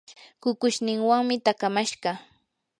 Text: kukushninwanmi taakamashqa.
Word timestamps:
kukushninwanmi 0.41 1.35
taakamashqa. 1.45 2.11